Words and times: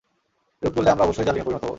এরূপ 0.61 0.73
করলে 0.75 0.89
আমরা 0.91 1.05
অবশ্যই 1.05 1.25
জালিমে 1.27 1.45
পরিণত 1.45 1.63
হব। 1.63 1.69